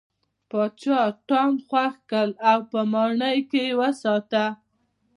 پاچا 0.49 0.99
ټام 1.27 1.53
خوښ 1.67 1.93
کړ 2.09 2.27
او 2.49 2.59
په 2.71 2.79
ماڼۍ 2.91 3.37
کې 3.49 3.61
یې 3.67 3.73
وساته. 3.79 4.45